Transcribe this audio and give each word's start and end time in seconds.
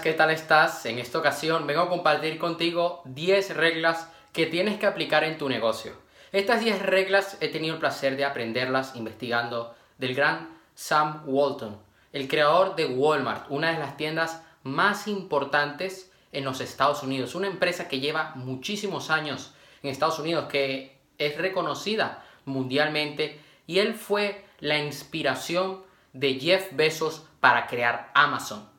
¿qué 0.00 0.14
tal 0.14 0.30
estás? 0.30 0.86
En 0.86 0.98
esta 0.98 1.18
ocasión 1.18 1.66
vengo 1.66 1.82
a 1.82 1.88
compartir 1.88 2.38
contigo 2.38 3.02
10 3.04 3.56
reglas 3.56 4.08
que 4.32 4.46
tienes 4.46 4.78
que 4.78 4.86
aplicar 4.86 5.24
en 5.24 5.36
tu 5.36 5.48
negocio. 5.48 5.92
Estas 6.32 6.60
10 6.60 6.82
reglas 6.82 7.36
he 7.40 7.48
tenido 7.48 7.74
el 7.74 7.80
placer 7.80 8.16
de 8.16 8.24
aprenderlas 8.24 8.96
investigando 8.96 9.74
del 9.98 10.14
gran 10.14 10.48
Sam 10.74 11.22
Walton, 11.26 11.78
el 12.12 12.28
creador 12.28 12.76
de 12.76 12.86
Walmart, 12.86 13.50
una 13.50 13.72
de 13.72 13.78
las 13.78 13.98
tiendas 13.98 14.42
más 14.62 15.06
importantes 15.06 16.10
en 16.32 16.44
los 16.44 16.62
Estados 16.62 17.02
Unidos, 17.02 17.34
una 17.34 17.48
empresa 17.48 17.88
que 17.88 18.00
lleva 18.00 18.32
muchísimos 18.36 19.10
años 19.10 19.52
en 19.82 19.90
Estados 19.90 20.18
Unidos, 20.18 20.46
que 20.48 20.98
es 21.18 21.36
reconocida 21.36 22.24
mundialmente 22.46 23.38
y 23.66 23.80
él 23.80 23.94
fue 23.94 24.46
la 24.60 24.78
inspiración 24.78 25.82
de 26.14 26.34
Jeff 26.40 26.68
Bezos 26.72 27.26
para 27.40 27.66
crear 27.66 28.10
Amazon. 28.14 28.69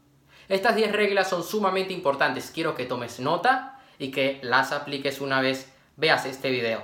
Estas 0.52 0.76
10 0.76 0.92
reglas 0.92 1.30
son 1.30 1.46
sumamente 1.46 1.94
importantes. 1.94 2.52
Quiero 2.54 2.76
que 2.76 2.84
tomes 2.84 3.22
nota 3.22 3.80
y 3.98 4.12
que 4.12 4.38
las 4.44 4.74
apliques 4.74 5.22
una 5.22 5.40
vez 5.40 5.72
veas 5.96 6.26
este 6.26 6.50
video. 6.52 6.84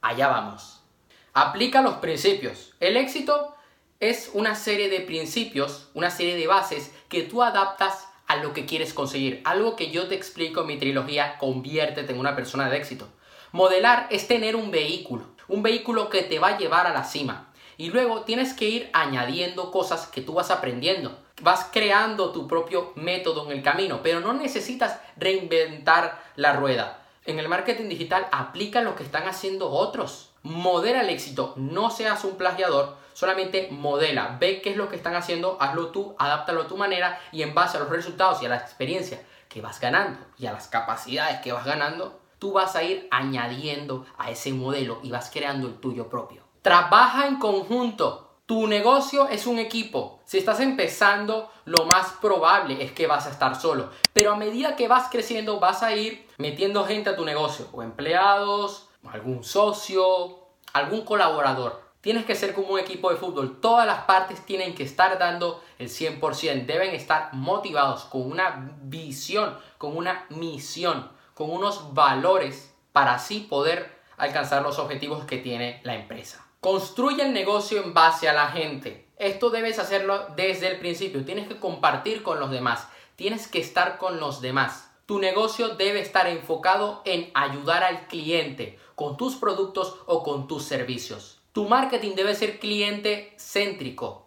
Allá 0.00 0.28
vamos. 0.28 0.84
Aplica 1.32 1.82
los 1.82 1.94
principios. 1.94 2.72
El 2.78 2.96
éxito 2.96 3.56
es 3.98 4.30
una 4.32 4.54
serie 4.54 4.88
de 4.88 5.00
principios, 5.00 5.90
una 5.92 6.08
serie 6.08 6.36
de 6.36 6.46
bases 6.46 6.94
que 7.08 7.24
tú 7.24 7.42
adaptas 7.42 8.06
a 8.28 8.36
lo 8.36 8.52
que 8.52 8.64
quieres 8.64 8.94
conseguir. 8.94 9.40
Algo 9.44 9.74
que 9.74 9.90
yo 9.90 10.06
te 10.06 10.14
explico 10.14 10.60
en 10.60 10.68
mi 10.68 10.78
trilogía 10.78 11.36
Conviértete 11.38 12.12
en 12.12 12.20
una 12.20 12.36
persona 12.36 12.70
de 12.70 12.76
éxito. 12.76 13.08
Modelar 13.50 14.06
es 14.10 14.28
tener 14.28 14.54
un 14.54 14.70
vehículo, 14.70 15.24
un 15.48 15.64
vehículo 15.64 16.10
que 16.10 16.22
te 16.22 16.38
va 16.38 16.50
a 16.50 16.58
llevar 16.58 16.86
a 16.86 16.94
la 16.94 17.02
cima. 17.02 17.52
Y 17.76 17.90
luego 17.90 18.20
tienes 18.20 18.54
que 18.54 18.68
ir 18.68 18.90
añadiendo 18.92 19.72
cosas 19.72 20.06
que 20.06 20.20
tú 20.20 20.34
vas 20.34 20.52
aprendiendo. 20.52 21.18
Vas 21.40 21.68
creando 21.72 22.32
tu 22.32 22.46
propio 22.46 22.92
método 22.96 23.46
en 23.46 23.58
el 23.58 23.62
camino, 23.62 24.00
pero 24.02 24.20
no 24.20 24.32
necesitas 24.32 25.00
reinventar 25.16 26.22
la 26.36 26.52
rueda. 26.52 27.02
En 27.24 27.38
el 27.38 27.48
marketing 27.48 27.88
digital 27.88 28.26
aplica 28.32 28.80
lo 28.80 28.96
que 28.96 29.02
están 29.02 29.28
haciendo 29.28 29.70
otros. 29.70 30.30
Modela 30.42 31.02
el 31.02 31.10
éxito, 31.10 31.52
no 31.56 31.90
seas 31.90 32.24
un 32.24 32.36
plagiador, 32.36 32.96
solamente 33.12 33.68
modela, 33.70 34.38
ve 34.40 34.62
qué 34.62 34.70
es 34.70 34.76
lo 34.76 34.88
que 34.88 34.96
están 34.96 35.14
haciendo, 35.14 35.58
hazlo 35.60 35.88
tú, 35.88 36.14
adáptalo 36.18 36.62
a 36.62 36.68
tu 36.68 36.76
manera 36.76 37.20
y 37.32 37.42
en 37.42 37.54
base 37.54 37.76
a 37.76 37.80
los 37.80 37.90
resultados 37.90 38.42
y 38.42 38.46
a 38.46 38.48
la 38.48 38.56
experiencia 38.56 39.22
que 39.50 39.60
vas 39.60 39.80
ganando 39.80 40.20
y 40.38 40.46
a 40.46 40.52
las 40.52 40.68
capacidades 40.68 41.40
que 41.40 41.52
vas 41.52 41.66
ganando, 41.66 42.20
tú 42.38 42.52
vas 42.52 42.74
a 42.76 42.82
ir 42.82 43.06
añadiendo 43.10 44.06
a 44.16 44.30
ese 44.30 44.52
modelo 44.52 45.00
y 45.02 45.10
vas 45.10 45.30
creando 45.30 45.68
el 45.68 45.74
tuyo 45.74 46.08
propio. 46.08 46.42
Trabaja 46.62 47.26
en 47.26 47.38
conjunto. 47.38 48.29
Tu 48.50 48.66
negocio 48.66 49.28
es 49.28 49.46
un 49.46 49.60
equipo. 49.60 50.18
Si 50.24 50.36
estás 50.36 50.58
empezando, 50.58 51.52
lo 51.66 51.84
más 51.84 52.14
probable 52.20 52.82
es 52.82 52.90
que 52.90 53.06
vas 53.06 53.28
a 53.28 53.30
estar 53.30 53.54
solo. 53.54 53.90
Pero 54.12 54.32
a 54.32 54.36
medida 54.36 54.74
que 54.74 54.88
vas 54.88 55.08
creciendo, 55.08 55.60
vas 55.60 55.84
a 55.84 55.94
ir 55.94 56.26
metiendo 56.36 56.84
gente 56.84 57.10
a 57.10 57.16
tu 57.16 57.24
negocio. 57.24 57.68
O 57.70 57.80
empleados, 57.80 58.88
algún 59.08 59.44
socio, 59.44 60.48
algún 60.72 61.04
colaborador. 61.04 61.80
Tienes 62.00 62.24
que 62.24 62.34
ser 62.34 62.52
como 62.52 62.70
un 62.70 62.80
equipo 62.80 63.10
de 63.10 63.18
fútbol. 63.18 63.60
Todas 63.60 63.86
las 63.86 64.02
partes 64.02 64.44
tienen 64.44 64.74
que 64.74 64.82
estar 64.82 65.16
dando 65.16 65.62
el 65.78 65.88
100%. 65.88 66.66
Deben 66.66 66.92
estar 66.92 67.32
motivados 67.32 68.02
con 68.06 68.28
una 68.28 68.74
visión, 68.82 69.56
con 69.78 69.96
una 69.96 70.26
misión, 70.28 71.08
con 71.34 71.50
unos 71.50 71.94
valores 71.94 72.74
para 72.92 73.14
así 73.14 73.46
poder 73.48 74.00
alcanzar 74.16 74.64
los 74.64 74.80
objetivos 74.80 75.24
que 75.24 75.38
tiene 75.38 75.80
la 75.84 75.94
empresa. 75.94 76.49
Construye 76.60 77.22
el 77.22 77.32
negocio 77.32 77.82
en 77.82 77.94
base 77.94 78.28
a 78.28 78.34
la 78.34 78.48
gente. 78.48 79.06
Esto 79.16 79.48
debes 79.48 79.78
hacerlo 79.78 80.26
desde 80.36 80.68
el 80.68 80.78
principio. 80.78 81.24
Tienes 81.24 81.48
que 81.48 81.58
compartir 81.58 82.22
con 82.22 82.38
los 82.38 82.50
demás. 82.50 82.86
Tienes 83.16 83.48
que 83.48 83.60
estar 83.60 83.96
con 83.96 84.20
los 84.20 84.42
demás. 84.42 84.90
Tu 85.06 85.18
negocio 85.18 85.70
debe 85.76 86.02
estar 86.02 86.26
enfocado 86.26 87.00
en 87.06 87.30
ayudar 87.32 87.82
al 87.82 88.06
cliente 88.08 88.78
con 88.94 89.16
tus 89.16 89.36
productos 89.36 89.96
o 90.04 90.22
con 90.22 90.48
tus 90.48 90.64
servicios. 90.64 91.40
Tu 91.52 91.66
marketing 91.66 92.14
debe 92.14 92.34
ser 92.34 92.58
cliente 92.58 93.34
céntrico. 93.38 94.26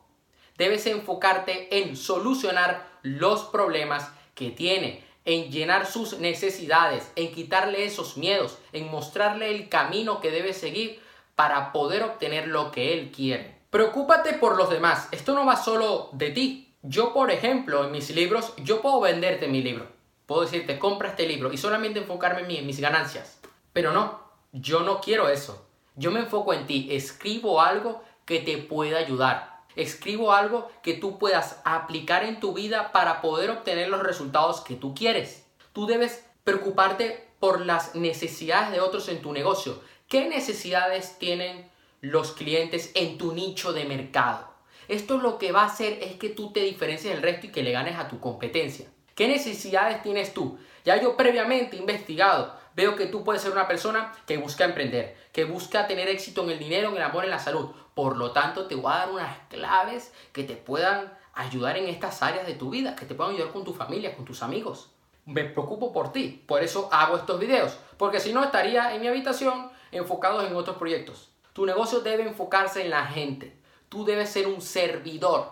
Debes 0.57 0.88
enfocarte 0.88 1.83
en 1.83 1.95
solucionar 1.95 2.97
los 3.03 3.43
problemas 3.43 4.11
que 4.33 4.49
tiene, 4.49 5.05
en 5.25 5.51
llenar 5.51 5.85
sus 5.85 6.17
necesidades, 6.17 7.11
en 7.16 7.31
quitarle 7.31 7.85
esos 7.85 8.17
miedos, 8.17 8.57
en 8.72 8.89
mostrarle 8.89 9.51
el 9.51 9.69
camino 9.69 10.19
que 10.19 10.31
debe 10.31 10.53
seguir 10.53 11.03
para 11.35 11.71
poder 11.71 12.03
obtener 12.03 12.47
lo 12.47 12.71
que 12.71 12.94
él 12.94 13.11
quiere. 13.11 13.63
Preocúpate 13.69 14.33
por 14.33 14.57
los 14.57 14.69
demás. 14.69 15.07
Esto 15.11 15.33
no 15.33 15.45
va 15.45 15.55
solo 15.55 16.09
de 16.13 16.29
ti. 16.29 16.75
Yo, 16.83 17.13
por 17.13 17.31
ejemplo, 17.31 17.85
en 17.85 17.91
mis 17.91 18.09
libros, 18.11 18.53
yo 18.57 18.81
puedo 18.81 18.99
venderte 18.99 19.47
mi 19.47 19.61
libro. 19.63 19.88
Puedo 20.25 20.41
decirte, 20.41 20.77
compra 20.77 21.09
este 21.09 21.27
libro 21.27 21.51
y 21.51 21.57
solamente 21.57 21.99
enfocarme 21.99 22.41
en, 22.41 22.47
mí, 22.47 22.57
en 22.57 22.67
mis 22.67 22.79
ganancias. 22.79 23.39
Pero 23.72 23.91
no, 23.91 24.19
yo 24.51 24.81
no 24.81 25.01
quiero 25.01 25.29
eso. 25.29 25.67
Yo 25.95 26.11
me 26.11 26.19
enfoco 26.19 26.53
en 26.53 26.67
ti. 26.67 26.88
Escribo 26.91 27.61
algo 27.61 28.03
que 28.25 28.39
te 28.39 28.57
pueda 28.57 28.99
ayudar. 28.99 29.61
Escribo 29.75 30.33
algo 30.33 30.69
que 30.83 30.93
tú 30.93 31.17
puedas 31.17 31.61
aplicar 31.66 32.23
en 32.23 32.39
tu 32.39 32.53
vida 32.53 32.91
para 32.91 33.22
poder 33.22 33.49
obtener 33.49 33.89
los 33.89 34.03
resultados 34.03 34.61
que 34.61 34.75
tú 34.75 34.93
quieres. 34.93 35.47
Tú 35.73 35.88
debes 35.88 36.25
preocuparte 36.43 37.27
por 37.43 37.65
las 37.65 37.93
necesidades 37.93 38.71
de 38.71 38.79
otros 38.79 39.09
en 39.09 39.21
tu 39.21 39.33
negocio. 39.33 39.81
¿Qué 40.07 40.29
necesidades 40.29 41.19
tienen 41.19 41.69
los 41.99 42.31
clientes 42.31 42.91
en 42.95 43.17
tu 43.17 43.33
nicho 43.33 43.73
de 43.73 43.83
mercado? 43.83 44.47
Esto 44.87 45.17
lo 45.17 45.37
que 45.37 45.51
va 45.51 45.63
a 45.63 45.65
hacer 45.65 46.01
es 46.01 46.13
que 46.13 46.29
tú 46.29 46.53
te 46.53 46.61
diferencies 46.61 47.13
del 47.13 47.21
resto 47.21 47.47
y 47.47 47.51
que 47.51 47.61
le 47.61 47.73
ganes 47.73 47.99
a 47.99 48.07
tu 48.07 48.21
competencia. 48.21 48.87
¿Qué 49.13 49.27
necesidades 49.27 50.01
tienes 50.01 50.33
tú? 50.33 50.57
Ya 50.85 51.01
yo 51.01 51.17
previamente 51.17 51.75
investigado, 51.75 52.55
veo 52.77 52.95
que 52.95 53.07
tú 53.07 53.25
puedes 53.25 53.41
ser 53.41 53.51
una 53.51 53.67
persona 53.67 54.13
que 54.25 54.37
busca 54.37 54.63
emprender, 54.63 55.17
que 55.33 55.43
busca 55.43 55.85
tener 55.85 56.07
éxito 56.07 56.45
en 56.45 56.51
el 56.51 56.59
dinero, 56.59 56.91
en 56.91 56.95
el 56.95 57.03
amor, 57.03 57.25
en 57.25 57.31
la 57.31 57.39
salud. 57.39 57.71
Por 57.93 58.15
lo 58.15 58.31
tanto, 58.31 58.67
te 58.67 58.75
voy 58.75 58.93
a 58.93 58.99
dar 58.99 59.11
unas 59.11 59.37
claves 59.49 60.13
que 60.31 60.45
te 60.45 60.55
puedan 60.55 61.11
ayudar 61.33 61.75
en 61.75 61.89
estas 61.89 62.23
áreas 62.23 62.47
de 62.47 62.53
tu 62.53 62.69
vida, 62.69 62.95
que 62.95 63.05
te 63.05 63.15
puedan 63.15 63.33
ayudar 63.33 63.51
con 63.51 63.65
tu 63.65 63.73
familia, 63.73 64.15
con 64.15 64.23
tus 64.23 64.43
amigos. 64.43 64.92
Me 65.25 65.44
preocupo 65.45 65.94
por 65.94 66.11
ti, 66.11 66.44
por 66.47 66.63
eso 66.63 66.89
hago 66.91 67.16
estos 67.16 67.39
videos, 67.39 67.78
porque 67.97 68.19
si 68.19 68.34
no 68.34 68.44
estaría 68.44 68.94
en 68.94 69.01
mi 69.01 69.07
habitación 69.07 69.72
enfocados 69.91 70.45
en 70.45 70.56
otros 70.56 70.78
proyectos. 70.78 71.29
Tu 71.53 71.66
negocio 71.66 72.01
debe 72.01 72.23
enfocarse 72.23 72.81
en 72.81 72.89
la 72.89 73.06
gente. 73.06 73.56
Tú 73.88 74.06
debes 74.06 74.29
ser 74.29 74.47
un 74.47 74.61
servidor. 74.61 75.51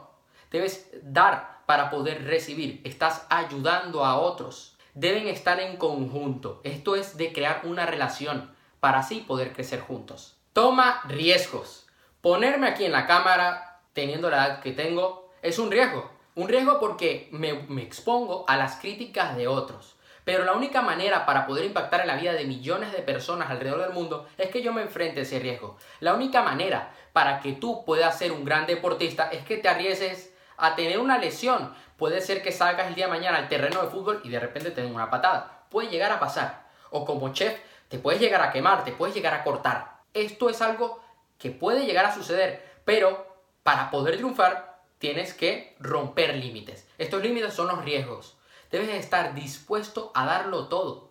Debes 0.49 0.89
dar 1.03 1.61
para 1.65 1.89
poder 1.89 2.25
recibir. 2.25 2.81
Estás 2.83 3.25
ayudando 3.29 4.03
a 4.03 4.19
otros. 4.19 4.77
Deben 4.93 5.27
estar 5.27 5.59
en 5.59 5.77
conjunto. 5.77 6.59
Esto 6.63 6.95
es 6.95 7.17
de 7.17 7.31
crear 7.31 7.61
una 7.63 7.85
relación 7.85 8.53
para 8.79 8.99
así 8.99 9.21
poder 9.21 9.53
crecer 9.53 9.79
juntos. 9.79 10.37
Toma 10.53 11.01
riesgos. 11.07 11.85
Ponerme 12.19 12.67
aquí 12.67 12.83
en 12.83 12.91
la 12.91 13.05
cámara 13.05 13.79
teniendo 13.93 14.29
la 14.29 14.47
edad 14.47 14.61
que 14.61 14.71
tengo 14.71 15.29
es 15.41 15.59
un 15.59 15.71
riesgo. 15.71 16.09
Un 16.33 16.47
riesgo 16.47 16.79
porque 16.79 17.27
me, 17.31 17.49
expongo 17.81 18.45
a 18.47 18.55
las 18.55 18.77
críticas 18.77 19.35
de 19.35 19.49
otros. 19.49 19.97
Pero 20.23 20.45
la 20.45 20.53
única 20.53 20.81
manera 20.81 21.25
para 21.25 21.45
poder 21.45 21.65
impactar 21.65 22.01
en 22.01 22.07
la 22.07 22.15
vida 22.15 22.31
de 22.31 22.45
millones 22.45 22.93
de 22.93 22.99
personas 23.01 23.49
alrededor 23.49 23.81
del 23.81 23.93
mundo 23.93 24.27
es 24.37 24.49
que 24.49 24.61
yo 24.61 24.71
me 24.71 24.81
enfrente 24.81 25.19
a 25.19 25.23
ese 25.23 25.39
riesgo. 25.39 25.77
La 25.99 26.13
única 26.13 26.41
manera 26.41 26.93
para 27.11 27.41
que 27.41 27.51
tú 27.53 27.83
puedas 27.83 28.17
ser 28.17 28.31
un 28.31 28.45
gran 28.45 28.65
deportista 28.65 29.29
es 29.29 29.43
que 29.43 29.57
te 29.57 29.67
arriesgues 29.67 30.33
a 30.55 30.75
tener 30.75 30.99
una 30.99 31.17
lesión. 31.17 31.73
Puede 31.97 32.21
ser 32.21 32.41
que 32.41 32.53
salgas 32.53 32.87
el 32.87 32.95
día 32.95 33.07
de 33.07 33.11
mañana 33.11 33.39
al 33.39 33.49
terreno 33.49 33.81
de 33.81 33.89
fútbol 33.89 34.21
y 34.23 34.29
de 34.29 34.39
repente 34.39 34.71
te 34.71 34.81
den 34.81 34.95
una 34.95 35.09
patada. 35.09 35.65
Puede 35.69 35.89
llegar 35.89 36.13
a 36.13 36.19
pasar. 36.19 36.69
O 36.91 37.03
como 37.03 37.33
chef, 37.33 37.59
te 37.89 37.99
puedes 37.99 38.21
llegar 38.21 38.41
a 38.41 38.53
quemar, 38.53 38.85
te 38.85 38.93
puedes 38.93 39.13
llegar 39.13 39.33
a 39.33 39.43
cortar. 39.43 39.97
Esto 40.13 40.49
es 40.49 40.61
algo 40.61 41.03
que 41.37 41.51
puede 41.51 41.85
llegar 41.85 42.05
a 42.05 42.13
suceder, 42.13 42.79
pero 42.85 43.27
para 43.63 43.91
poder 43.91 44.15
triunfar 44.15 44.70
tienes 45.01 45.33
que 45.33 45.75
romper 45.79 46.35
límites. 46.35 46.87
Estos 46.99 47.23
límites 47.23 47.55
son 47.55 47.67
los 47.67 47.83
riesgos. 47.83 48.37
Debes 48.69 48.89
estar 48.89 49.33
dispuesto 49.33 50.11
a 50.13 50.25
darlo 50.25 50.67
todo, 50.67 51.09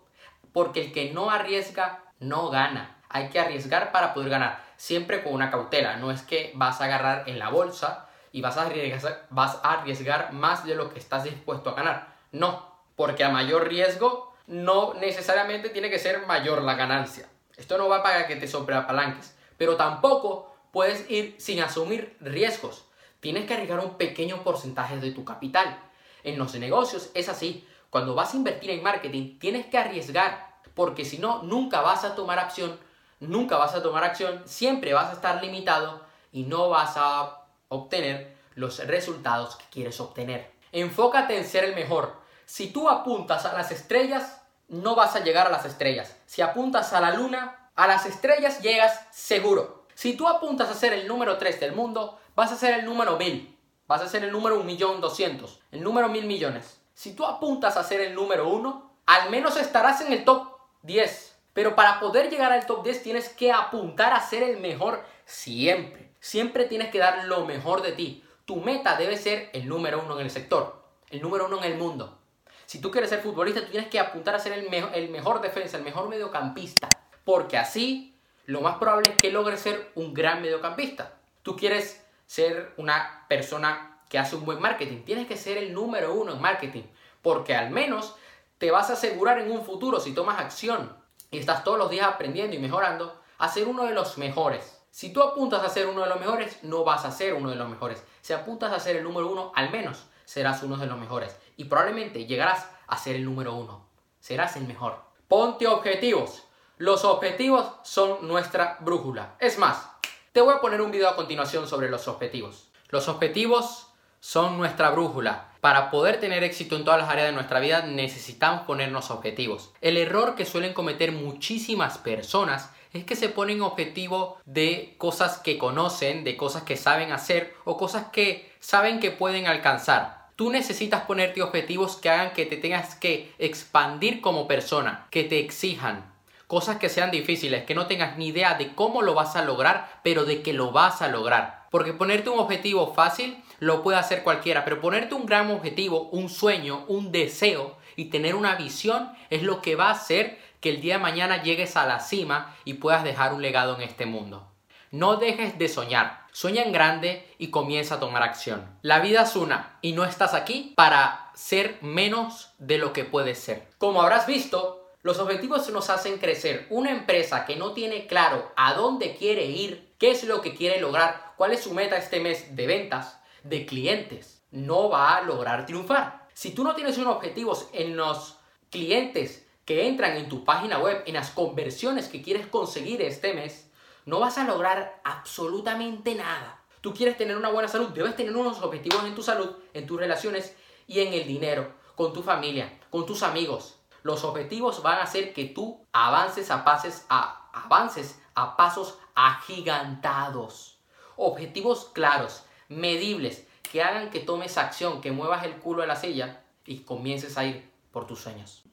porque 0.53 0.81
el 0.81 0.93
que 0.93 1.11
no 1.11 1.29
arriesga 1.29 2.05
no 2.19 2.49
gana. 2.49 2.97
Hay 3.09 3.29
que 3.29 3.39
arriesgar 3.39 3.91
para 3.91 4.13
poder 4.13 4.29
ganar, 4.29 4.63
siempre 4.77 5.21
con 5.21 5.33
una 5.33 5.51
cautela. 5.51 5.97
No 5.97 6.09
es 6.09 6.21
que 6.21 6.53
vas 6.55 6.79
a 6.79 6.85
agarrar 6.85 7.27
en 7.27 7.37
la 7.37 7.49
bolsa 7.49 8.07
y 8.31 8.41
vas 8.41 8.57
a 8.57 8.63
arriesgar, 8.63 10.31
más 10.31 10.65
de 10.65 10.75
lo 10.75 10.89
que 10.89 10.97
estás 10.97 11.25
dispuesto 11.25 11.71
a 11.71 11.75
ganar. 11.75 12.15
No, 12.31 12.73
porque 12.95 13.25
a 13.25 13.29
mayor 13.29 13.67
riesgo 13.67 14.33
no 14.47 14.93
necesariamente 14.93 15.69
tiene 15.69 15.89
que 15.89 15.99
ser 15.99 16.25
mayor 16.25 16.61
la 16.61 16.75
ganancia. 16.75 17.27
Esto 17.57 17.77
no 17.77 17.89
va 17.89 18.01
para 18.01 18.25
que 18.25 18.37
te 18.37 18.47
sobreapalanques, 18.47 19.35
pero 19.57 19.75
tampoco 19.75 20.55
puedes 20.71 21.11
ir 21.11 21.35
sin 21.39 21.61
asumir 21.61 22.15
riesgos. 22.21 22.85
Tienes 23.21 23.45
que 23.45 23.53
arriesgar 23.53 23.79
un 23.79 23.97
pequeño 23.97 24.43
porcentaje 24.43 24.97
de 24.97 25.11
tu 25.11 25.23
capital. 25.23 25.79
En 26.23 26.37
los 26.37 26.53
negocios 26.55 27.11
es 27.13 27.29
así. 27.29 27.65
Cuando 27.89 28.15
vas 28.15 28.33
a 28.33 28.37
invertir 28.37 28.71
en 28.71 28.83
marketing, 28.83 29.37
tienes 29.37 29.67
que 29.67 29.77
arriesgar, 29.77 30.55
porque 30.73 31.05
si 31.05 31.19
no, 31.19 31.43
nunca 31.43 31.81
vas 31.81 32.03
a 32.03 32.15
tomar 32.15 32.39
acción, 32.39 32.79
nunca 33.19 33.57
vas 33.57 33.75
a 33.75 33.83
tomar 33.83 34.03
acción, 34.03 34.41
siempre 34.45 34.93
vas 34.93 35.09
a 35.09 35.13
estar 35.13 35.41
limitado 35.43 36.01
y 36.31 36.43
no 36.43 36.69
vas 36.69 36.93
a 36.95 37.45
obtener 37.67 38.37
los 38.55 38.79
resultados 38.87 39.55
que 39.55 39.65
quieres 39.69 39.99
obtener. 39.99 40.51
Enfócate 40.71 41.37
en 41.37 41.45
ser 41.45 41.63
el 41.65 41.75
mejor. 41.75 42.15
Si 42.45 42.71
tú 42.71 42.89
apuntas 42.89 43.45
a 43.45 43.53
las 43.53 43.71
estrellas, 43.71 44.41
no 44.67 44.95
vas 44.95 45.15
a 45.15 45.19
llegar 45.19 45.47
a 45.47 45.51
las 45.51 45.65
estrellas. 45.65 46.15
Si 46.25 46.41
apuntas 46.41 46.93
a 46.93 47.01
la 47.01 47.11
luna, 47.11 47.69
a 47.75 47.87
las 47.87 48.05
estrellas 48.05 48.61
llegas 48.61 49.07
seguro. 49.11 49.85
Si 49.93 50.15
tú 50.15 50.27
apuntas 50.27 50.69
a 50.69 50.73
ser 50.73 50.93
el 50.93 51.07
número 51.07 51.37
3 51.37 51.59
del 51.59 51.73
mundo, 51.73 52.17
vas 52.41 52.51
a 52.51 52.57
ser 52.57 52.79
el 52.79 52.85
número 52.85 53.17
1000. 53.17 53.55
Vas 53.85 54.01
a 54.01 54.09
ser 54.09 54.23
el 54.23 54.31
número 54.31 54.63
1.200.000, 54.63 55.59
el 55.73 55.83
número 55.83 56.09
1000 56.09 56.25
millones. 56.25 56.81
Si 56.95 57.13
tú 57.13 57.23
apuntas 57.23 57.77
a 57.77 57.83
ser 57.83 58.01
el 58.01 58.15
número 58.15 58.49
1, 58.49 58.91
al 59.05 59.29
menos 59.29 59.57
estarás 59.57 60.01
en 60.01 60.11
el 60.11 60.25
top 60.25 60.47
10. 60.81 61.37
Pero 61.53 61.75
para 61.75 61.99
poder 61.99 62.31
llegar 62.31 62.51
al 62.51 62.65
top 62.65 62.83
10 62.83 63.03
tienes 63.03 63.29
que 63.29 63.51
apuntar 63.51 64.13
a 64.13 64.27
ser 64.27 64.41
el 64.41 64.59
mejor 64.59 65.05
siempre. 65.23 66.15
Siempre 66.19 66.65
tienes 66.65 66.89
que 66.89 66.97
dar 66.97 67.25
lo 67.25 67.45
mejor 67.45 67.83
de 67.83 67.91
ti. 67.91 68.23
Tu 68.45 68.55
meta 68.55 68.97
debe 68.97 69.17
ser 69.17 69.51
el 69.53 69.69
número 69.69 70.01
uno 70.03 70.15
en 70.19 70.25
el 70.25 70.31
sector, 70.31 70.83
el 71.11 71.21
número 71.21 71.45
uno 71.45 71.59
en 71.59 71.71
el 71.71 71.77
mundo. 71.77 72.17
Si 72.65 72.81
tú 72.81 72.89
quieres 72.89 73.11
ser 73.11 73.21
futbolista, 73.21 73.61
tú 73.61 73.69
tienes 73.69 73.91
que 73.91 73.99
apuntar 73.99 74.33
a 74.33 74.39
ser 74.39 74.53
el, 74.53 74.65
el 74.73 75.09
mejor 75.09 75.41
defensa, 75.41 75.77
el 75.77 75.83
mejor 75.83 76.09
mediocampista. 76.09 76.89
Porque 77.23 77.59
así 77.59 78.17
lo 78.47 78.61
más 78.61 78.77
probable 78.77 79.11
es 79.11 79.17
que 79.17 79.29
logres 79.29 79.59
ser 79.59 79.91
un 79.93 80.15
gran 80.15 80.41
mediocampista. 80.41 81.13
Tú 81.43 81.55
quieres 81.55 82.00
ser 82.31 82.73
una 82.77 83.25
persona 83.27 83.99
que 84.07 84.17
hace 84.17 84.37
un 84.37 84.45
buen 84.45 84.61
marketing. 84.61 85.03
Tienes 85.03 85.27
que 85.27 85.35
ser 85.35 85.57
el 85.57 85.73
número 85.73 86.13
uno 86.13 86.31
en 86.31 86.39
marketing. 86.39 86.83
Porque 87.21 87.57
al 87.57 87.71
menos 87.71 88.15
te 88.57 88.71
vas 88.71 88.89
a 88.89 88.93
asegurar 88.93 89.39
en 89.39 89.51
un 89.51 89.65
futuro, 89.65 89.99
si 89.99 90.13
tomas 90.13 90.39
acción 90.39 90.95
y 91.29 91.39
estás 91.39 91.65
todos 91.65 91.77
los 91.77 91.89
días 91.89 92.07
aprendiendo 92.07 92.55
y 92.55 92.59
mejorando, 92.59 93.19
a 93.37 93.49
ser 93.49 93.67
uno 93.67 93.83
de 93.83 93.93
los 93.93 94.17
mejores. 94.17 94.81
Si 94.91 95.11
tú 95.11 95.21
apuntas 95.21 95.61
a 95.61 95.67
ser 95.67 95.87
uno 95.87 96.03
de 96.03 96.07
los 96.07 96.21
mejores, 96.21 96.63
no 96.63 96.85
vas 96.85 97.03
a 97.03 97.11
ser 97.11 97.33
uno 97.33 97.49
de 97.49 97.57
los 97.57 97.67
mejores. 97.67 98.01
Si 98.21 98.31
apuntas 98.31 98.71
a 98.71 98.79
ser 98.79 98.95
el 98.95 99.03
número 99.03 99.29
uno, 99.29 99.51
al 99.53 99.69
menos 99.69 100.05
serás 100.23 100.63
uno 100.63 100.77
de 100.77 100.87
los 100.87 100.97
mejores. 100.97 101.37
Y 101.57 101.65
probablemente 101.65 102.27
llegarás 102.27 102.65
a 102.87 102.97
ser 102.97 103.17
el 103.17 103.25
número 103.25 103.55
uno. 103.55 103.89
Serás 104.21 104.55
el 104.55 104.65
mejor. 104.67 105.01
Ponte 105.27 105.67
objetivos. 105.67 106.45
Los 106.77 107.03
objetivos 107.03 107.73
son 107.83 108.25
nuestra 108.25 108.77
brújula. 108.79 109.35
Es 109.37 109.57
más, 109.57 109.91
te 110.31 110.39
voy 110.39 110.53
a 110.53 110.61
poner 110.61 110.81
un 110.81 110.91
video 110.91 111.09
a 111.09 111.15
continuación 111.15 111.67
sobre 111.67 111.89
los 111.89 112.07
objetivos. 112.07 112.69
Los 112.89 113.09
objetivos 113.09 113.87
son 114.21 114.57
nuestra 114.57 114.89
brújula. 114.91 115.49
Para 115.59 115.91
poder 115.91 116.19
tener 116.19 116.43
éxito 116.43 116.77
en 116.77 116.85
todas 116.85 117.01
las 117.01 117.09
áreas 117.09 117.27
de 117.27 117.33
nuestra 117.33 117.59
vida 117.59 117.81
necesitamos 117.81 118.61
ponernos 118.61 119.11
objetivos. 119.11 119.73
El 119.81 119.97
error 119.97 120.35
que 120.35 120.45
suelen 120.45 120.73
cometer 120.73 121.11
muchísimas 121.11 121.97
personas 121.97 122.71
es 122.93 123.03
que 123.03 123.15
se 123.15 123.29
ponen 123.29 123.61
objetivo 123.61 124.37
de 124.45 124.95
cosas 124.97 125.37
que 125.37 125.57
conocen, 125.57 126.23
de 126.23 126.37
cosas 126.37 126.63
que 126.63 126.77
saben 126.77 127.11
hacer 127.11 127.53
o 127.65 127.77
cosas 127.77 128.07
que 128.11 128.53
saben 128.59 128.99
que 128.99 129.11
pueden 129.11 129.47
alcanzar. 129.47 130.29
Tú 130.37 130.49
necesitas 130.49 131.03
ponerte 131.03 131.41
objetivos 131.41 131.97
que 131.97 132.09
hagan 132.09 132.33
que 132.33 132.45
te 132.45 132.57
tengas 132.57 132.95
que 132.95 133.33
expandir 133.37 134.21
como 134.21 134.47
persona, 134.47 135.07
que 135.11 135.23
te 135.23 135.39
exijan, 135.39 136.10
cosas 136.51 136.79
que 136.79 136.89
sean 136.89 137.11
difíciles, 137.11 137.63
que 137.63 137.73
no 137.73 137.87
tengas 137.87 138.17
ni 138.17 138.27
idea 138.27 138.55
de 138.55 138.75
cómo 138.75 139.03
lo 139.03 139.13
vas 139.13 139.37
a 139.37 139.41
lograr, 139.41 140.01
pero 140.03 140.25
de 140.25 140.41
que 140.41 140.51
lo 140.51 140.73
vas 140.73 141.01
a 141.01 141.07
lograr. 141.07 141.65
Porque 141.71 141.93
ponerte 141.93 142.29
un 142.29 142.39
objetivo 142.39 142.93
fácil 142.93 143.41
lo 143.59 143.81
puede 143.81 143.97
hacer 143.97 144.21
cualquiera, 144.21 144.65
pero 144.65 144.81
ponerte 144.81 145.15
un 145.15 145.25
gran 145.25 145.49
objetivo, 145.49 146.09
un 146.09 146.27
sueño, 146.27 146.83
un 146.89 147.13
deseo 147.13 147.77
y 147.95 148.09
tener 148.09 148.35
una 148.35 148.55
visión 148.55 149.13
es 149.29 149.43
lo 149.43 149.61
que 149.61 149.77
va 149.77 149.87
a 149.87 149.93
hacer 149.93 150.41
que 150.59 150.71
el 150.71 150.81
día 150.81 150.95
de 150.95 151.03
mañana 151.03 151.41
llegues 151.41 151.77
a 151.77 151.85
la 151.85 152.01
cima 152.01 152.53
y 152.65 152.73
puedas 152.73 153.05
dejar 153.05 153.33
un 153.33 153.41
legado 153.41 153.77
en 153.77 153.83
este 153.83 154.05
mundo. 154.05 154.51
No 154.91 155.15
dejes 155.15 155.57
de 155.57 155.69
soñar, 155.69 156.25
sueña 156.33 156.63
en 156.63 156.73
grande 156.73 157.33
y 157.37 157.47
comienza 157.47 157.95
a 157.95 157.99
tomar 158.01 158.23
acción. 158.23 158.77
La 158.81 158.99
vida 158.99 159.21
es 159.21 159.37
una 159.37 159.77
y 159.81 159.93
no 159.93 160.03
estás 160.03 160.33
aquí 160.33 160.73
para 160.75 161.31
ser 161.33 161.77
menos 161.81 162.51
de 162.57 162.77
lo 162.77 162.91
que 162.91 163.05
puedes 163.05 163.39
ser. 163.39 163.69
Como 163.77 164.01
habrás 164.01 164.27
visto, 164.27 164.80
los 165.03 165.17
objetivos 165.17 165.69
nos 165.69 165.89
hacen 165.89 166.19
crecer. 166.19 166.67
Una 166.69 166.91
empresa 166.91 167.45
que 167.45 167.55
no 167.55 167.73
tiene 167.73 168.05
claro 168.05 168.51
a 168.55 168.73
dónde 168.73 169.15
quiere 169.15 169.45
ir, 169.45 169.93
qué 169.97 170.11
es 170.11 170.23
lo 170.23 170.41
que 170.41 170.53
quiere 170.53 170.79
lograr, 170.79 171.33
cuál 171.37 171.51
es 171.51 171.63
su 171.63 171.73
meta 171.73 171.97
este 171.97 172.19
mes 172.19 172.55
de 172.55 172.67
ventas, 172.67 173.19
de 173.43 173.65
clientes, 173.65 174.43
no 174.51 174.89
va 174.89 175.15
a 175.15 175.21
lograr 175.21 175.65
triunfar. 175.65 176.27
Si 176.33 176.51
tú 176.51 176.63
no 176.63 176.75
tienes 176.75 176.97
unos 176.97 177.15
objetivos 177.15 177.67
en 177.73 177.97
los 177.97 178.37
clientes 178.69 179.47
que 179.65 179.87
entran 179.87 180.17
en 180.17 180.29
tu 180.29 180.43
página 180.43 180.77
web, 180.77 181.03
en 181.07 181.15
las 181.15 181.31
conversiones 181.31 182.07
que 182.07 182.21
quieres 182.21 182.45
conseguir 182.45 183.01
este 183.01 183.33
mes, 183.33 183.71
no 184.05 184.19
vas 184.19 184.37
a 184.37 184.43
lograr 184.43 185.01
absolutamente 185.03 186.13
nada. 186.15 186.59
Tú 186.81 186.93
quieres 186.93 187.17
tener 187.17 187.37
una 187.37 187.49
buena 187.49 187.67
salud, 187.67 187.89
debes 187.89 188.15
tener 188.15 188.35
unos 188.35 188.61
objetivos 188.61 189.03
en 189.05 189.15
tu 189.15 189.23
salud, 189.23 189.51
en 189.73 189.85
tus 189.85 189.99
relaciones 189.99 190.55
y 190.87 190.99
en 190.99 191.13
el 191.13 191.27
dinero, 191.27 191.73
con 191.95 192.13
tu 192.13 192.23
familia, 192.23 192.79
con 192.89 193.05
tus 193.05 193.23
amigos. 193.23 193.80
Los 194.03 194.23
objetivos 194.23 194.81
van 194.81 194.97
a 194.97 195.03
hacer 195.03 195.33
que 195.33 195.45
tú 195.45 195.85
avances 195.91 196.49
a, 196.51 196.63
pases, 196.63 197.05
a, 197.09 197.49
avances 197.53 198.19
a 198.33 198.57
pasos 198.57 198.97
agigantados. 199.15 200.79
Objetivos 201.15 201.89
claros, 201.93 202.43
medibles, 202.67 203.47
que 203.61 203.83
hagan 203.83 204.09
que 204.09 204.19
tomes 204.19 204.57
acción, 204.57 205.01
que 205.01 205.11
muevas 205.11 205.43
el 205.43 205.57
culo 205.57 205.81
de 205.81 205.87
la 205.87 205.95
silla 205.95 206.43
y 206.65 206.79
comiences 206.79 207.37
a 207.37 207.45
ir 207.45 207.71
por 207.91 208.07
tus 208.07 208.19
sueños. 208.19 208.63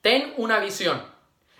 Ten 0.00 0.34
una 0.36 0.58
visión. 0.58 1.04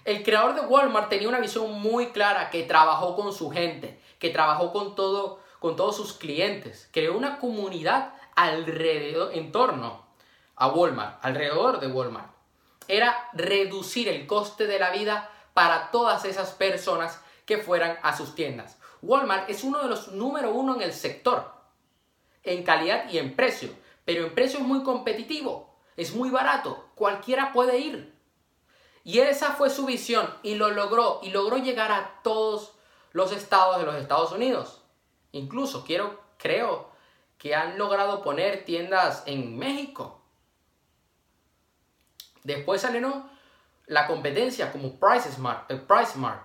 El 0.04 0.22
creador 0.22 0.54
de 0.54 0.60
Walmart 0.62 1.08
tenía 1.08 1.28
una 1.28 1.40
visión 1.40 1.72
muy 1.80 2.08
clara 2.12 2.50
que 2.50 2.62
trabajó 2.62 3.16
con 3.16 3.32
su 3.32 3.50
gente, 3.50 4.00
que 4.18 4.30
trabajó 4.30 4.72
con 4.72 4.94
todo 4.94 5.44
con 5.58 5.74
todos 5.74 5.96
sus 5.96 6.12
clientes, 6.12 6.88
creó 6.92 7.16
una 7.16 7.38
comunidad 7.38 8.12
alrededor 8.36 9.34
en 9.34 9.50
torno 9.52 10.05
a 10.56 10.68
Walmart, 10.68 11.24
alrededor 11.24 11.80
de 11.80 11.86
Walmart. 11.86 12.30
Era 12.88 13.30
reducir 13.32 14.08
el 14.08 14.26
coste 14.26 14.66
de 14.66 14.78
la 14.78 14.90
vida 14.90 15.30
para 15.54 15.90
todas 15.90 16.24
esas 16.24 16.50
personas 16.52 17.20
que 17.44 17.58
fueran 17.58 17.98
a 18.02 18.16
sus 18.16 18.34
tiendas. 18.34 18.78
Walmart 19.02 19.48
es 19.48 19.64
uno 19.64 19.82
de 19.82 19.88
los 19.88 20.08
número 20.08 20.50
uno 20.50 20.74
en 20.74 20.82
el 20.82 20.92
sector, 20.92 21.52
en 22.42 22.62
calidad 22.62 23.08
y 23.10 23.18
en 23.18 23.36
precio, 23.36 23.70
pero 24.04 24.24
en 24.24 24.34
precio 24.34 24.58
es 24.58 24.64
muy 24.64 24.82
competitivo, 24.82 25.76
es 25.96 26.14
muy 26.14 26.30
barato, 26.30 26.90
cualquiera 26.94 27.52
puede 27.52 27.78
ir. 27.78 28.14
Y 29.04 29.20
esa 29.20 29.52
fue 29.52 29.70
su 29.70 29.86
visión 29.86 30.28
y 30.42 30.56
lo 30.56 30.70
logró 30.70 31.20
y 31.22 31.30
logró 31.30 31.58
llegar 31.58 31.92
a 31.92 32.20
todos 32.22 32.72
los 33.12 33.32
estados 33.32 33.78
de 33.78 33.84
los 33.86 33.94
Estados 33.94 34.32
Unidos. 34.32 34.82
Incluso 35.32 35.84
quiero, 35.84 36.20
creo 36.38 36.90
que 37.38 37.54
han 37.54 37.78
logrado 37.78 38.22
poner 38.22 38.64
tiendas 38.64 39.22
en 39.26 39.56
México. 39.56 40.22
Después 42.46 42.80
salieron 42.80 43.28
la 43.86 44.06
competencia 44.06 44.70
como 44.70 45.00
PriceSmart, 45.00 45.68
el 45.68 45.80
PriceSmart, 45.80 46.44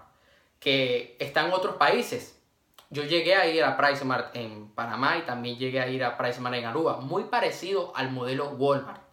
que 0.60 1.16
está 1.20 1.46
en 1.46 1.54
otros 1.54 1.76
países. 1.76 2.42
Yo 2.90 3.04
llegué 3.04 3.36
a 3.36 3.46
ir 3.48 3.64
a 3.64 3.78
PriceSmart 3.78 4.36
en 4.36 4.72
Panamá 4.72 5.20
y 5.20 5.22
también 5.22 5.60
llegué 5.60 5.80
a 5.80 5.88
ir 5.88 6.04
a 6.04 6.18
PriceSmart 6.18 6.56
en 6.56 6.66
Aruba, 6.66 6.98
muy 6.98 7.26
parecido 7.26 7.96
al 7.96 8.10
modelo 8.12 8.50
Walmart. 8.50 9.04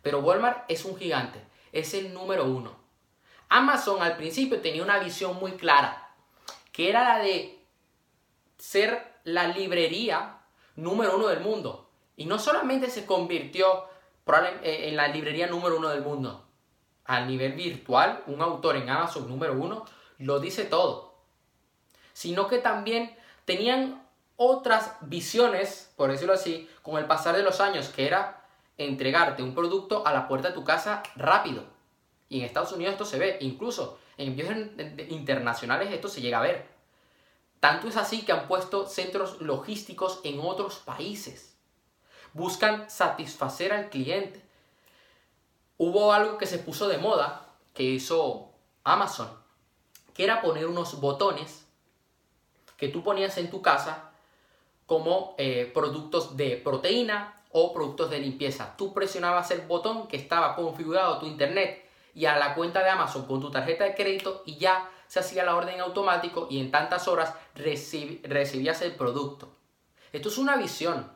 Pero 0.00 0.20
Walmart 0.20 0.64
es 0.68 0.86
un 0.86 0.96
gigante, 0.96 1.38
es 1.70 1.92
el 1.92 2.14
número 2.14 2.46
uno. 2.46 2.76
Amazon 3.50 4.02
al 4.02 4.16
principio 4.16 4.62
tenía 4.62 4.82
una 4.82 5.00
visión 5.00 5.38
muy 5.38 5.52
clara, 5.52 6.14
que 6.72 6.88
era 6.88 7.04
la 7.04 7.22
de 7.22 7.62
ser 8.56 9.20
la 9.24 9.48
librería 9.48 10.38
número 10.76 11.14
uno 11.14 11.28
del 11.28 11.40
mundo. 11.40 11.90
Y 12.16 12.24
no 12.24 12.38
solamente 12.38 12.88
se 12.88 13.04
convirtió 13.04 13.91
eh, 14.26 14.88
en 14.88 14.96
la 14.96 15.08
librería 15.08 15.46
número 15.46 15.76
uno 15.76 15.88
del 15.88 16.02
mundo, 16.02 16.44
a 17.04 17.20
nivel 17.20 17.52
virtual, 17.54 18.22
un 18.26 18.40
autor 18.40 18.76
en 18.76 18.88
Amazon 18.88 19.28
número 19.28 19.54
uno 19.54 19.84
lo 20.18 20.38
dice 20.38 20.64
todo, 20.64 21.14
sino 22.12 22.46
que 22.46 22.58
también 22.58 23.16
tenían 23.44 24.06
otras 24.36 24.96
visiones, 25.02 25.92
por 25.96 26.10
decirlo 26.10 26.34
así, 26.34 26.68
con 26.82 26.98
el 26.98 27.06
pasar 27.06 27.36
de 27.36 27.42
los 27.42 27.60
años, 27.60 27.88
que 27.88 28.06
era 28.06 28.44
entregarte 28.78 29.42
un 29.42 29.54
producto 29.54 30.06
a 30.06 30.12
la 30.12 30.28
puerta 30.28 30.48
de 30.48 30.54
tu 30.54 30.64
casa 30.64 31.02
rápido. 31.16 31.64
Y 32.28 32.38
en 32.38 32.44
Estados 32.46 32.72
Unidos 32.72 32.92
esto 32.92 33.04
se 33.04 33.18
ve, 33.18 33.38
incluso 33.40 33.98
en 34.16 34.28
envíos 34.28 34.56
internacionales 35.10 35.92
esto 35.92 36.08
se 36.08 36.20
llega 36.20 36.38
a 36.38 36.42
ver. 36.42 36.66
Tanto 37.60 37.88
es 37.88 37.96
así 37.96 38.24
que 38.24 38.32
han 38.32 38.48
puesto 38.48 38.86
centros 38.86 39.40
logísticos 39.40 40.20
en 40.24 40.40
otros 40.40 40.76
países. 40.78 41.51
Buscan 42.32 42.88
satisfacer 42.88 43.72
al 43.72 43.90
cliente. 43.90 44.42
Hubo 45.78 46.12
algo 46.12 46.38
que 46.38 46.46
se 46.46 46.58
puso 46.58 46.88
de 46.88 46.98
moda, 46.98 47.48
que 47.74 47.82
hizo 47.82 48.50
Amazon, 48.84 49.28
que 50.14 50.24
era 50.24 50.42
poner 50.42 50.66
unos 50.66 51.00
botones 51.00 51.66
que 52.76 52.88
tú 52.88 53.02
ponías 53.02 53.36
en 53.38 53.50
tu 53.50 53.62
casa 53.62 54.10
como 54.86 55.34
eh, 55.38 55.70
productos 55.72 56.36
de 56.36 56.56
proteína 56.56 57.42
o 57.50 57.72
productos 57.72 58.10
de 58.10 58.18
limpieza. 58.18 58.76
Tú 58.76 58.92
presionabas 58.92 59.50
el 59.50 59.60
botón 59.62 60.08
que 60.08 60.16
estaba 60.16 60.56
configurado 60.56 61.14
a 61.14 61.20
tu 61.20 61.26
internet 61.26 61.88
y 62.14 62.26
a 62.26 62.36
la 62.36 62.54
cuenta 62.54 62.82
de 62.82 62.90
Amazon 62.90 63.26
con 63.26 63.40
tu 63.40 63.50
tarjeta 63.50 63.84
de 63.84 63.94
crédito 63.94 64.42
y 64.46 64.56
ya 64.56 64.90
se 65.06 65.20
hacía 65.20 65.44
la 65.44 65.56
orden 65.56 65.80
automático 65.80 66.46
y 66.50 66.58
en 66.58 66.70
tantas 66.70 67.06
horas 67.08 67.34
recibías 67.54 68.82
el 68.82 68.94
producto. 68.94 69.54
Esto 70.12 70.28
es 70.28 70.38
una 70.38 70.56
visión. 70.56 71.10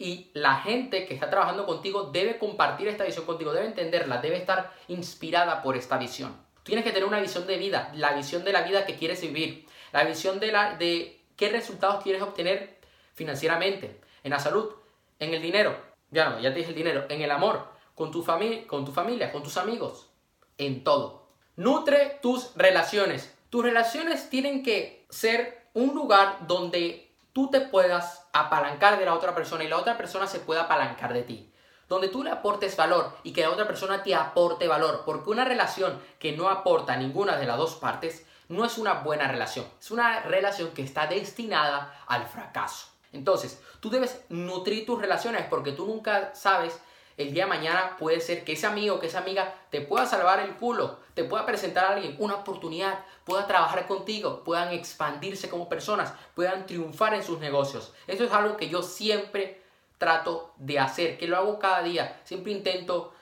Y 0.00 0.30
la 0.32 0.56
gente 0.56 1.04
que 1.04 1.12
está 1.12 1.28
trabajando 1.28 1.66
contigo 1.66 2.04
debe 2.04 2.38
compartir 2.38 2.88
esta 2.88 3.04
visión 3.04 3.26
contigo, 3.26 3.52
debe 3.52 3.66
entenderla, 3.66 4.16
debe 4.22 4.38
estar 4.38 4.72
inspirada 4.88 5.60
por 5.60 5.76
esta 5.76 5.98
visión. 5.98 6.34
Tienes 6.62 6.86
que 6.86 6.90
tener 6.90 7.06
una 7.06 7.20
visión 7.20 7.46
de 7.46 7.58
vida, 7.58 7.92
la 7.94 8.14
visión 8.14 8.42
de 8.42 8.52
la 8.52 8.62
vida 8.62 8.86
que 8.86 8.96
quieres 8.96 9.20
vivir, 9.20 9.66
la 9.92 10.04
visión 10.04 10.40
de, 10.40 10.52
la, 10.52 10.74
de 10.76 11.20
qué 11.36 11.50
resultados 11.50 12.02
quieres 12.02 12.22
obtener 12.22 12.78
financieramente, 13.12 14.00
en 14.24 14.30
la 14.30 14.38
salud, 14.38 14.70
en 15.18 15.34
el 15.34 15.42
dinero, 15.42 15.76
ya 16.10 16.30
no, 16.30 16.40
ya 16.40 16.50
te 16.54 16.60
dije 16.60 16.70
el 16.70 16.76
dinero, 16.76 17.04
en 17.10 17.20
el 17.20 17.30
amor, 17.30 17.68
con 17.94 18.10
tu, 18.10 18.22
familia, 18.22 18.66
con 18.66 18.86
tu 18.86 18.92
familia, 18.92 19.30
con 19.30 19.42
tus 19.42 19.58
amigos, 19.58 20.08
en 20.56 20.82
todo. 20.82 21.26
Nutre 21.56 22.18
tus 22.22 22.54
relaciones. 22.56 23.36
Tus 23.50 23.62
relaciones 23.62 24.30
tienen 24.30 24.62
que 24.62 25.04
ser 25.10 25.66
un 25.74 25.94
lugar 25.94 26.46
donde 26.46 27.09
tú 27.32 27.50
te 27.50 27.60
puedas 27.60 28.26
apalancar 28.32 28.98
de 28.98 29.04
la 29.04 29.14
otra 29.14 29.34
persona 29.34 29.64
y 29.64 29.68
la 29.68 29.78
otra 29.78 29.96
persona 29.96 30.26
se 30.26 30.40
pueda 30.40 30.62
apalancar 30.62 31.12
de 31.12 31.22
ti. 31.22 31.52
Donde 31.88 32.08
tú 32.08 32.22
le 32.22 32.30
aportes 32.30 32.76
valor 32.76 33.16
y 33.24 33.32
que 33.32 33.42
la 33.42 33.50
otra 33.50 33.66
persona 33.66 34.02
te 34.02 34.14
aporte 34.14 34.68
valor. 34.68 35.02
Porque 35.04 35.30
una 35.30 35.44
relación 35.44 36.00
que 36.18 36.32
no 36.32 36.48
aporta 36.48 36.96
ninguna 36.96 37.36
de 37.36 37.46
las 37.46 37.56
dos 37.56 37.74
partes 37.74 38.26
no 38.48 38.64
es 38.64 38.78
una 38.78 38.94
buena 38.94 39.28
relación. 39.28 39.66
Es 39.80 39.90
una 39.90 40.20
relación 40.20 40.70
que 40.70 40.82
está 40.82 41.06
destinada 41.06 42.02
al 42.06 42.26
fracaso. 42.26 42.88
Entonces, 43.12 43.60
tú 43.80 43.90
debes 43.90 44.24
nutrir 44.28 44.86
tus 44.86 45.00
relaciones 45.00 45.46
porque 45.50 45.72
tú 45.72 45.86
nunca 45.86 46.32
sabes 46.34 46.80
el 47.20 47.34
día 47.34 47.44
de 47.44 47.50
mañana 47.50 47.96
puede 47.98 48.20
ser 48.20 48.44
que 48.44 48.52
ese 48.52 48.66
amigo 48.66 48.98
que 48.98 49.08
esa 49.08 49.18
amiga 49.18 49.54
te 49.70 49.82
pueda 49.82 50.06
salvar 50.06 50.40
el 50.40 50.54
culo, 50.56 50.98
te 51.12 51.24
pueda 51.24 51.44
presentar 51.44 51.84
a 51.84 51.90
alguien 51.94 52.16
una 52.18 52.36
oportunidad, 52.36 53.04
pueda 53.24 53.46
trabajar 53.46 53.86
contigo, 53.86 54.42
puedan 54.42 54.72
expandirse 54.72 55.50
como 55.50 55.68
personas, 55.68 56.14
puedan 56.34 56.64
triunfar 56.64 57.12
en 57.12 57.22
sus 57.22 57.38
negocios. 57.38 57.92
Eso 58.06 58.24
es 58.24 58.32
algo 58.32 58.56
que 58.56 58.70
yo 58.70 58.82
siempre 58.82 59.60
trato 59.98 60.54
de 60.56 60.78
hacer, 60.78 61.18
que 61.18 61.26
lo 61.26 61.36
hago 61.36 61.58
cada 61.58 61.82
día. 61.82 62.20
Siempre 62.24 62.52
intento 62.52 63.12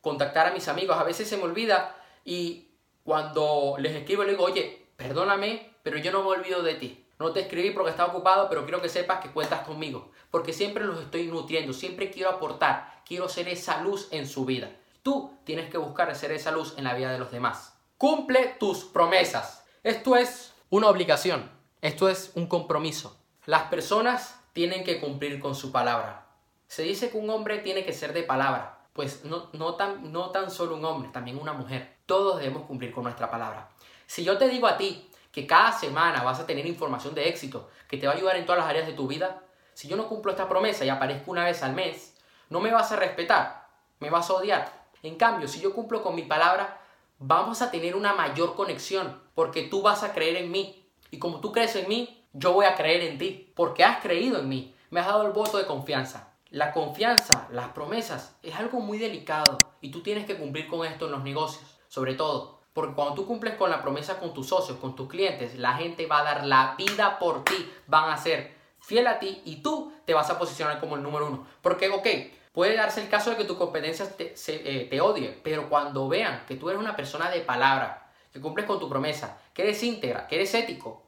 contactar 0.00 0.46
a 0.46 0.52
mis 0.52 0.68
amigos, 0.68 0.96
a 0.96 1.02
veces 1.02 1.28
se 1.28 1.36
me 1.36 1.42
olvida 1.42 1.96
y 2.24 2.68
cuando 3.02 3.74
les 3.78 3.96
escribo 3.96 4.22
les 4.22 4.36
digo, 4.36 4.44
oye, 4.44 4.86
perdóname, 4.96 5.74
pero 5.82 5.98
yo 5.98 6.12
no 6.12 6.22
me 6.22 6.28
olvido 6.28 6.62
de 6.62 6.74
ti. 6.74 7.04
No 7.18 7.32
te 7.32 7.40
escribí 7.40 7.72
porque 7.72 7.90
estaba 7.90 8.12
ocupado, 8.12 8.48
pero 8.48 8.64
quiero 8.64 8.80
que 8.80 8.88
sepas 8.88 9.20
que 9.20 9.30
cuentas 9.30 9.66
conmigo. 9.66 10.10
Porque 10.30 10.52
siempre 10.52 10.84
los 10.84 11.00
estoy 11.00 11.26
nutriendo, 11.26 11.72
siempre 11.72 12.10
quiero 12.10 12.30
aportar, 12.30 13.02
quiero 13.04 13.28
ser 13.28 13.48
esa 13.48 13.82
luz 13.82 14.08
en 14.12 14.28
su 14.28 14.44
vida. 14.44 14.70
Tú 15.02 15.36
tienes 15.44 15.68
que 15.70 15.78
buscar 15.78 16.14
ser 16.14 16.32
esa 16.32 16.52
luz 16.52 16.74
en 16.76 16.84
la 16.84 16.94
vida 16.94 17.10
de 17.10 17.18
los 17.18 17.32
demás. 17.32 17.74
Cumple 17.96 18.56
tus 18.60 18.84
promesas. 18.84 19.64
Esto 19.82 20.16
es 20.16 20.54
una 20.70 20.88
obligación. 20.88 21.50
Esto 21.80 22.08
es 22.08 22.32
un 22.34 22.46
compromiso. 22.46 23.16
Las 23.46 23.64
personas 23.64 24.40
tienen 24.52 24.84
que 24.84 25.00
cumplir 25.00 25.40
con 25.40 25.54
su 25.54 25.72
palabra. 25.72 26.26
Se 26.66 26.82
dice 26.82 27.10
que 27.10 27.16
un 27.16 27.30
hombre 27.30 27.58
tiene 27.58 27.84
que 27.84 27.92
ser 27.92 28.12
de 28.12 28.22
palabra. 28.22 28.86
Pues 28.92 29.24
no, 29.24 29.48
no, 29.52 29.74
tan, 29.74 30.12
no 30.12 30.30
tan 30.30 30.50
solo 30.50 30.76
un 30.76 30.84
hombre, 30.84 31.10
también 31.12 31.38
una 31.38 31.52
mujer. 31.52 31.96
Todos 32.06 32.38
debemos 32.38 32.66
cumplir 32.66 32.92
con 32.92 33.04
nuestra 33.04 33.30
palabra. 33.30 33.70
Si 34.06 34.24
yo 34.24 34.38
te 34.38 34.48
digo 34.48 34.66
a 34.66 34.76
ti 34.76 35.07
que 35.32 35.46
cada 35.46 35.72
semana 35.72 36.22
vas 36.22 36.40
a 36.40 36.46
tener 36.46 36.66
información 36.66 37.14
de 37.14 37.28
éxito 37.28 37.68
que 37.88 37.96
te 37.96 38.06
va 38.06 38.12
a 38.12 38.16
ayudar 38.16 38.36
en 38.36 38.46
todas 38.46 38.60
las 38.60 38.70
áreas 38.70 38.86
de 38.86 38.94
tu 38.94 39.06
vida, 39.06 39.42
si 39.74 39.88
yo 39.88 39.96
no 39.96 40.08
cumplo 40.08 40.32
esta 40.32 40.48
promesa 40.48 40.84
y 40.84 40.88
aparezco 40.88 41.30
una 41.30 41.44
vez 41.44 41.62
al 41.62 41.74
mes, 41.74 42.16
no 42.50 42.60
me 42.60 42.72
vas 42.72 42.90
a 42.92 42.96
respetar, 42.96 43.68
me 44.00 44.10
vas 44.10 44.28
a 44.30 44.34
odiar. 44.34 44.72
En 45.02 45.16
cambio, 45.16 45.46
si 45.46 45.60
yo 45.60 45.72
cumplo 45.72 46.02
con 46.02 46.14
mi 46.14 46.22
palabra, 46.22 46.80
vamos 47.18 47.62
a 47.62 47.70
tener 47.70 47.94
una 47.94 48.14
mayor 48.14 48.54
conexión, 48.56 49.20
porque 49.34 49.62
tú 49.62 49.82
vas 49.82 50.02
a 50.02 50.12
creer 50.12 50.36
en 50.36 50.50
mí. 50.50 50.84
Y 51.10 51.18
como 51.18 51.40
tú 51.40 51.52
crees 51.52 51.76
en 51.76 51.88
mí, 51.88 52.26
yo 52.32 52.52
voy 52.52 52.66
a 52.66 52.74
creer 52.74 53.02
en 53.02 53.18
ti, 53.18 53.52
porque 53.54 53.84
has 53.84 54.02
creído 54.02 54.38
en 54.40 54.48
mí, 54.48 54.74
me 54.90 55.00
has 55.00 55.06
dado 55.06 55.26
el 55.26 55.32
voto 55.32 55.58
de 55.58 55.66
confianza. 55.66 56.34
La 56.50 56.72
confianza, 56.72 57.46
las 57.52 57.68
promesas, 57.68 58.36
es 58.42 58.54
algo 58.54 58.80
muy 58.80 58.98
delicado 58.98 59.58
y 59.80 59.90
tú 59.90 60.02
tienes 60.02 60.24
que 60.24 60.36
cumplir 60.36 60.66
con 60.66 60.86
esto 60.86 61.06
en 61.06 61.12
los 61.12 61.22
negocios, 61.22 61.78
sobre 61.88 62.14
todo. 62.14 62.57
Porque 62.78 62.94
cuando 62.94 63.14
tú 63.14 63.26
cumples 63.26 63.54
con 63.54 63.70
la 63.70 63.82
promesa 63.82 64.20
con 64.20 64.32
tus 64.32 64.50
socios, 64.50 64.78
con 64.78 64.94
tus 64.94 65.08
clientes, 65.08 65.58
la 65.58 65.72
gente 65.72 66.06
va 66.06 66.20
a 66.20 66.22
dar 66.22 66.46
la 66.46 66.76
vida 66.78 67.18
por 67.18 67.42
ti, 67.42 67.68
van 67.88 68.08
a 68.08 68.16
ser 68.16 68.54
fiel 68.78 69.08
a 69.08 69.18
ti 69.18 69.42
y 69.44 69.56
tú 69.62 69.92
te 70.04 70.14
vas 70.14 70.30
a 70.30 70.38
posicionar 70.38 70.78
como 70.78 70.94
el 70.94 71.02
número 71.02 71.26
uno. 71.26 71.44
Porque, 71.60 71.88
ok, 71.88 72.06
puede 72.52 72.76
darse 72.76 73.02
el 73.02 73.08
caso 73.08 73.30
de 73.30 73.36
que 73.36 73.42
tu 73.42 73.58
competencia 73.58 74.08
te, 74.16 74.32
eh, 74.46 74.86
te 74.88 75.00
odie, 75.00 75.40
pero 75.42 75.68
cuando 75.68 76.06
vean 76.06 76.44
que 76.46 76.54
tú 76.54 76.70
eres 76.70 76.80
una 76.80 76.94
persona 76.94 77.28
de 77.30 77.40
palabra, 77.40 78.12
que 78.32 78.40
cumples 78.40 78.64
con 78.64 78.78
tu 78.78 78.88
promesa, 78.88 79.40
que 79.52 79.62
eres 79.62 79.82
íntegra, 79.82 80.28
que 80.28 80.36
eres 80.36 80.54
ético, 80.54 81.02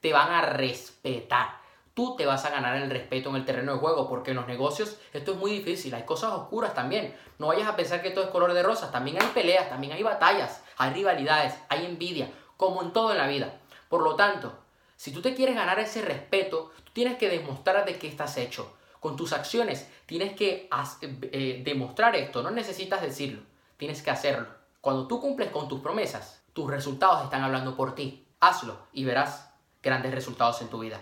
te 0.00 0.14
van 0.14 0.32
a 0.32 0.40
respetar. 0.40 1.60
Tú 1.92 2.16
te 2.16 2.24
vas 2.24 2.46
a 2.46 2.50
ganar 2.50 2.76
el 2.76 2.88
respeto 2.88 3.28
en 3.28 3.36
el 3.36 3.44
terreno 3.44 3.74
de 3.74 3.78
juego, 3.78 4.08
porque 4.08 4.30
en 4.30 4.38
los 4.38 4.46
negocios 4.46 4.96
esto 5.12 5.32
es 5.32 5.36
muy 5.36 5.50
difícil, 5.50 5.92
hay 5.92 6.04
cosas 6.04 6.32
oscuras 6.32 6.72
también. 6.72 7.14
No 7.38 7.48
vayas 7.48 7.68
a 7.68 7.76
pensar 7.76 8.00
que 8.00 8.10
todo 8.10 8.24
es 8.24 8.30
color 8.30 8.54
de 8.54 8.62
rosas, 8.62 8.90
también 8.90 9.20
hay 9.20 9.28
peleas, 9.34 9.68
también 9.68 9.92
hay 9.92 10.02
batallas, 10.02 10.62
hay 10.80 10.94
rivalidades, 10.94 11.54
hay 11.68 11.84
envidia, 11.84 12.32
como 12.56 12.82
en 12.82 12.92
todo 12.92 13.12
en 13.12 13.18
la 13.18 13.26
vida. 13.26 13.60
Por 13.90 14.02
lo 14.02 14.16
tanto, 14.16 14.50
si 14.96 15.12
tú 15.12 15.20
te 15.20 15.34
quieres 15.34 15.54
ganar 15.54 15.78
ese 15.78 16.00
respeto, 16.00 16.70
tienes 16.94 17.18
que 17.18 17.28
demostrar 17.28 17.84
de 17.84 17.98
qué 17.98 18.08
estás 18.08 18.38
hecho. 18.38 18.74
Con 18.98 19.14
tus 19.14 19.34
acciones 19.34 19.86
tienes 20.06 20.34
que 20.34 20.70
eh, 21.02 21.62
demostrar 21.62 22.16
esto, 22.16 22.42
no 22.42 22.50
necesitas 22.50 23.02
decirlo, 23.02 23.42
tienes 23.76 24.02
que 24.02 24.10
hacerlo. 24.10 24.46
Cuando 24.80 25.06
tú 25.06 25.20
cumples 25.20 25.50
con 25.50 25.68
tus 25.68 25.80
promesas, 25.80 26.42
tus 26.54 26.70
resultados 26.70 27.24
están 27.24 27.42
hablando 27.42 27.76
por 27.76 27.94
ti. 27.94 28.26
Hazlo 28.40 28.78
y 28.94 29.04
verás 29.04 29.52
grandes 29.82 30.14
resultados 30.14 30.62
en 30.62 30.68
tu 30.68 30.78
vida. 30.78 30.98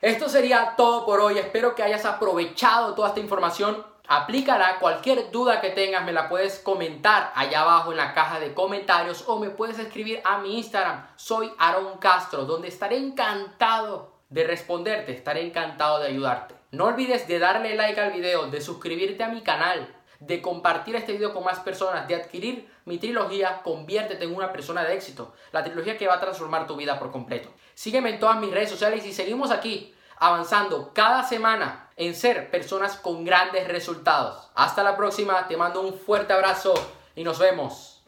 Esto 0.00 0.28
sería 0.28 0.74
todo 0.76 1.04
por 1.04 1.18
hoy. 1.20 1.38
Espero 1.38 1.74
que 1.74 1.82
hayas 1.82 2.04
aprovechado 2.04 2.94
toda 2.94 3.08
esta 3.08 3.20
información 3.20 3.84
aplícala. 4.10 4.78
Cualquier 4.80 5.30
duda 5.30 5.60
que 5.60 5.70
tengas 5.70 6.04
me 6.04 6.12
la 6.12 6.28
puedes 6.28 6.58
comentar 6.58 7.32
allá 7.36 7.62
abajo 7.62 7.92
en 7.92 7.96
la 7.96 8.12
caja 8.12 8.40
de 8.40 8.52
comentarios 8.52 9.24
o 9.28 9.38
me 9.38 9.50
puedes 9.50 9.78
escribir 9.78 10.20
a 10.24 10.38
mi 10.38 10.58
Instagram. 10.58 11.06
Soy 11.14 11.50
Aaron 11.58 11.96
Castro, 11.98 12.44
donde 12.44 12.68
estaré 12.68 12.96
encantado 12.96 14.12
de 14.28 14.44
responderte, 14.44 15.12
estaré 15.12 15.46
encantado 15.46 16.00
de 16.00 16.08
ayudarte. 16.08 16.56
No 16.72 16.86
olvides 16.86 17.28
de 17.28 17.38
darle 17.38 17.76
like 17.76 18.00
al 18.00 18.12
video, 18.12 18.48
de 18.48 18.60
suscribirte 18.60 19.22
a 19.22 19.28
mi 19.28 19.42
canal, 19.42 19.94
de 20.18 20.42
compartir 20.42 20.96
este 20.96 21.12
video 21.12 21.32
con 21.32 21.44
más 21.44 21.60
personas, 21.60 22.08
de 22.08 22.16
adquirir 22.16 22.68
mi 22.86 22.98
trilogía 22.98 23.62
Conviértete 23.62 24.24
en 24.24 24.34
una 24.34 24.52
persona 24.52 24.82
de 24.82 24.94
éxito, 24.94 25.34
la 25.52 25.62
trilogía 25.62 25.96
que 25.96 26.08
va 26.08 26.14
a 26.14 26.20
transformar 26.20 26.66
tu 26.66 26.74
vida 26.74 26.98
por 26.98 27.12
completo. 27.12 27.48
Sígueme 27.74 28.10
en 28.10 28.18
todas 28.18 28.40
mis 28.40 28.50
redes 28.50 28.70
sociales 28.70 29.06
y 29.06 29.12
seguimos 29.12 29.52
aquí 29.52 29.94
avanzando 30.20 30.92
cada 30.94 31.24
semana 31.24 31.88
en 31.96 32.14
ser 32.14 32.50
personas 32.50 32.96
con 32.96 33.24
grandes 33.24 33.66
resultados. 33.66 34.50
Hasta 34.54 34.84
la 34.84 34.96
próxima, 34.96 35.48
te 35.48 35.56
mando 35.56 35.80
un 35.80 35.94
fuerte 35.94 36.32
abrazo 36.32 36.74
y 37.16 37.24
nos 37.24 37.38
vemos. 37.38 38.02